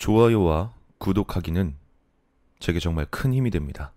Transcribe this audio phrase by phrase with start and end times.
[0.00, 1.76] 좋아요와 구독하기는
[2.58, 3.92] 제게 정말 큰 힘이 됩니다.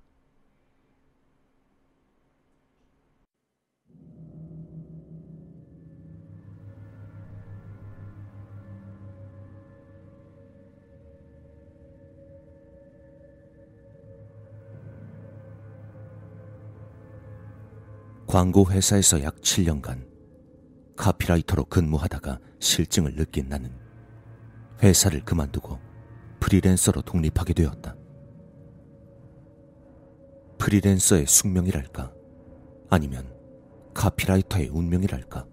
[18.28, 20.06] 광고 회사에서 약 7년간
[20.98, 23.72] 카피라이터로 근무하다가 실증을 느낀 나는
[24.82, 25.93] 회사를 그만두고
[26.44, 27.96] 프리랜서로 독립하게 되었다.
[30.58, 32.12] 프리랜서의 숙명이랄까?
[32.90, 33.34] 아니면
[33.94, 35.48] 카피라이터의 운명이랄까?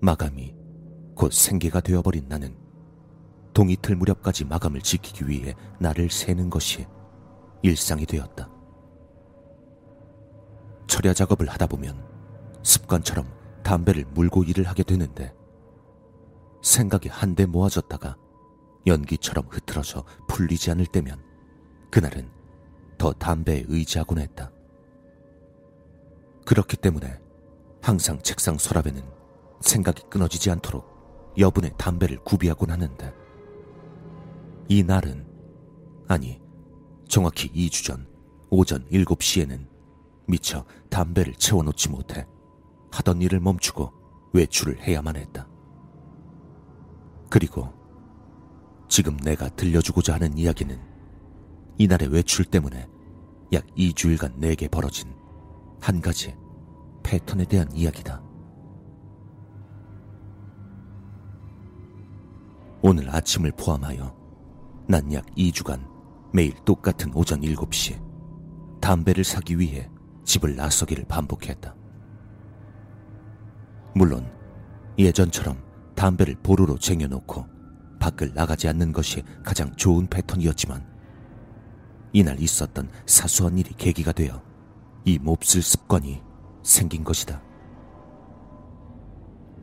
[0.00, 0.54] 마감이
[1.16, 2.56] 곧 생계가 되어버린 나는
[3.52, 6.86] 동이틀 무렵까지 마감을 지키기 위해 나를 세는 것이
[7.62, 8.48] 일상이 되었다.
[10.86, 12.00] 철야 작업을 하다 보면
[12.62, 13.26] 습관처럼
[13.64, 15.34] 담배를 물고 일을 하게 되는데
[16.62, 18.16] 생각이 한데 모아졌다가
[18.86, 21.22] 연기처럼 흐트러져 풀리지 않을 때면
[21.90, 22.30] 그날은
[22.98, 24.50] 더 담배에 의지하곤 했다.
[26.44, 27.18] 그렇기 때문에
[27.82, 29.02] 항상 책상 서랍에는
[29.60, 33.12] 생각이 끊어지지 않도록 여분의 담배를 구비하곤 하는데
[34.68, 35.26] 이 날은
[36.08, 36.40] 아니
[37.08, 38.06] 정확히 2주 전
[38.50, 39.66] 오전 7시에는
[40.26, 42.26] 미처 담배를 채워놓지 못해
[42.92, 43.92] 하던 일을 멈추고
[44.32, 45.48] 외출을 해야만 했다.
[47.30, 47.72] 그리고
[48.94, 50.80] 지금 내가 들려주고자 하는 이야기는
[51.78, 52.88] 이날의 외출 때문에
[53.52, 55.12] 약 2주일간 내게 벌어진
[55.80, 56.36] 한 가지
[57.02, 58.22] 패턴에 대한 이야기다.
[62.82, 64.14] 오늘 아침을 포함하여
[64.86, 65.84] 난 약 2주간
[66.32, 68.00] 매일 똑같은 오전 7시
[68.80, 69.90] 담배를 사기 위해
[70.22, 71.74] 집을 나서기를 반복했다.
[73.96, 74.32] 물론
[74.96, 75.60] 예전처럼
[75.96, 77.53] 담배를 보루로 쟁여놓고
[78.04, 80.84] 밖을 나가지 않는 것이 가장 좋은 패턴이었지만
[82.12, 84.42] 이날 있었던 사소한 일이 계기가 되어
[85.06, 86.20] 이 몹쓸 습관이
[86.62, 87.42] 생긴 것이다.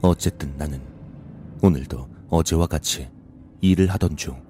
[0.01, 0.81] 어쨌든 나는
[1.61, 3.11] 오늘도 어제와 같이
[3.61, 4.43] 일을 하던 중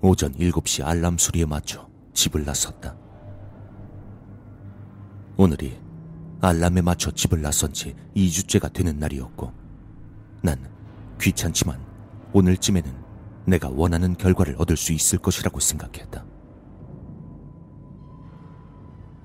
[0.00, 2.96] 오전 7시 알람 소리에 맞춰 집을 나섰다.
[5.36, 5.80] 오늘이
[6.40, 9.52] 알람에 맞춰 집을 나선 지 2주째가 되는 날이었고
[10.42, 10.70] 난
[11.20, 11.84] 귀찮지만
[12.32, 13.01] 오늘쯤에는
[13.44, 16.24] 내가 원하는 결과를 얻을 수 있을 것이라고 생각했다.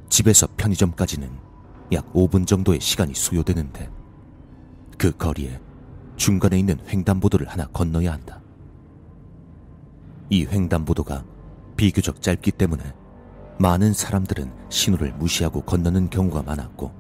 [0.10, 1.30] 집에서 편의점까지는
[1.94, 3.90] 약 5분 정도의 시간이 소요되는데
[4.98, 5.60] 그 거리에
[6.16, 8.42] 중간에 있는 횡단보도를 하나 건너야 한다.
[10.30, 11.24] 이 횡단보도가
[11.76, 12.84] 비교적 짧기 때문에
[13.60, 16.92] 많은 사람들은 신호를 무시하고 건너는 경우가 많았고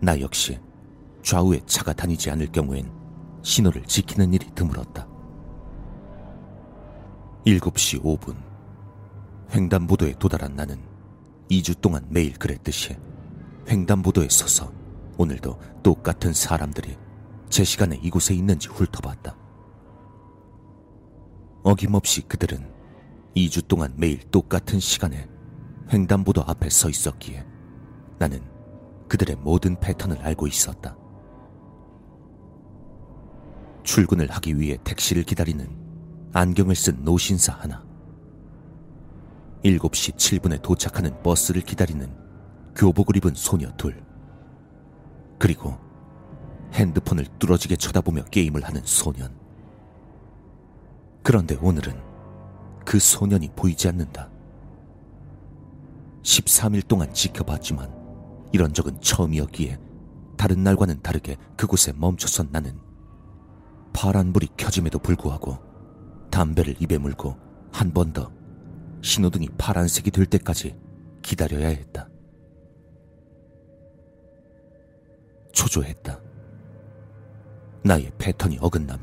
[0.00, 0.58] 나 역시
[1.22, 2.90] 좌우에 차가 다니지 않을 경우엔
[3.42, 5.13] 신호를 지키는 일이 드물었다.
[7.46, 8.34] 7시 5분
[9.54, 10.80] 횡단보도에 도달한 나는
[11.50, 12.96] 2주 동안 매일 그랬듯이
[13.68, 14.72] 횡단보도에 서서
[15.18, 16.96] 오늘도 똑같은 사람들이
[17.50, 19.36] 제 시간에 이곳에 있는지 훑어봤다.
[21.62, 22.72] 어김없이 그들은
[23.36, 25.28] 2주 동안 매일 똑같은 시간에
[25.92, 27.44] 횡단보도 앞에 서 있었기에
[28.18, 28.40] 나는
[29.06, 30.96] 그들의 모든 패턴을 알고 있었다.
[33.82, 35.83] 출근을 하기 위해 택시를 기다리는
[36.36, 37.84] 안경을 쓴 노신사 하나.
[39.62, 42.12] 7시 7분에 도착하는 버스를 기다리는
[42.74, 44.02] 교복을 입은 소녀 둘.
[45.38, 45.78] 그리고
[46.72, 49.32] 핸드폰을 뚫어지게 쳐다보며 게임을 하는 소년.
[51.22, 52.02] 그런데 오늘은
[52.84, 54.28] 그 소년이 보이지 않는다.
[56.22, 57.94] 13일 동안 지켜봤지만
[58.52, 59.78] 이런 적은 처음이었기에
[60.36, 62.76] 다른 날과는 다르게 그곳에 멈춰선 나는
[63.92, 65.63] 파란불이 켜짐에도 불구하고
[66.34, 67.36] 담배를 입에 물고
[67.72, 68.32] 한 번 더
[69.02, 70.74] 신호등이 파란색이 될 때까지
[71.22, 72.08] 기다려야 했다.
[75.52, 76.20] 초조했다.
[77.84, 79.02] 나의 패턴이 어긋남에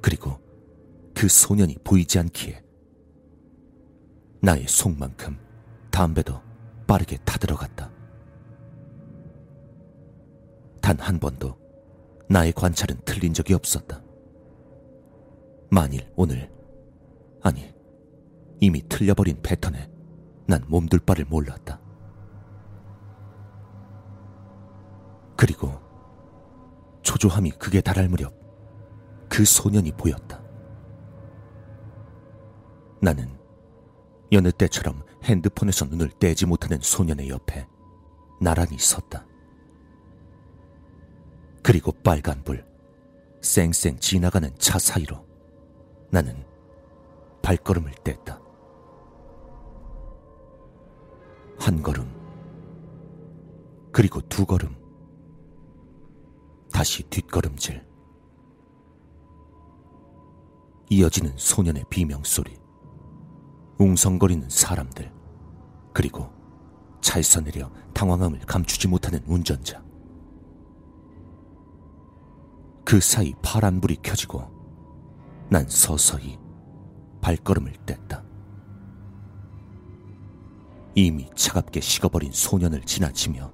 [0.00, 0.38] 그리고
[1.14, 2.62] 그 소년이 보이지 않기에
[4.40, 5.36] 나의 속만큼
[5.90, 6.40] 담배도
[6.86, 7.90] 빠르게 타들어갔다.
[10.80, 11.58] 단 한 번도
[12.28, 14.03] 나의 관찰은 틀린 적이 없었다.
[15.74, 16.48] 만일 오늘,
[17.42, 17.74] 아니,
[18.60, 19.90] 이미 틀려버린 패턴에
[20.46, 21.80] 난 몸둘 바를 몰랐다.
[25.36, 25.72] 그리고
[27.02, 28.32] 초조함이 극에 달할 무렵
[29.28, 30.40] 그 소년이 보였다.
[33.02, 33.36] 나는
[34.30, 37.66] 여느 때처럼 핸드폰에서 눈을 떼지 못하는 소년의 옆에
[38.40, 39.26] 나란히 섰다.
[41.64, 42.64] 그리고 빨간불,
[43.42, 45.33] 쌩쌩 지나가는 차 사이로
[46.14, 46.46] 나는
[47.42, 48.40] 발걸음을 뗐다.
[51.58, 52.08] 한 걸음,
[53.90, 54.76] 그리고 두 걸음,
[56.72, 57.84] 다시 뒷걸음질.
[60.88, 62.56] 이어지는 소년의 비명소리,
[63.80, 65.12] 웅성거리는 사람들,
[65.92, 66.30] 그리고
[67.00, 69.82] 차에서 내려 당황함을 감추지 못하는 운전자.
[72.84, 74.53] 그 사이 파란 불이 켜지고
[75.48, 76.38] 난 서서히
[77.20, 78.22] 발걸음을 뗐다.
[80.94, 83.50] 이미 차갑게 식어버린 소년을 지나치며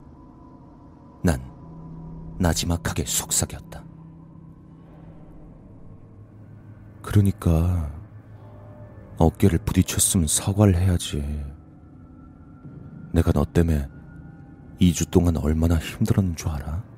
[1.22, 1.40] 난
[2.38, 3.84] 나지막하게 속삭였다.
[7.02, 7.93] 그러니까
[9.19, 11.44] 어깨를 부딪혔으면 사과를 해야지.
[13.12, 13.88] 내가 너 때문에
[14.81, 16.89] 2주 동안 얼마나 힘들었는 줄 알아?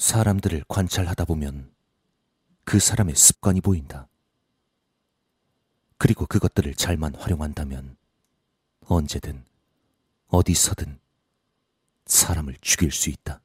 [0.00, 1.70] 사람들을 관찰하다 보면
[2.64, 4.08] 그 사람의 습관이 보인다.
[5.98, 7.98] 그리고 그것들을 잘만 활용한다면
[8.86, 9.44] 언제든
[10.28, 10.98] 어디서든
[12.06, 13.42] 사람을 죽일 수 있다.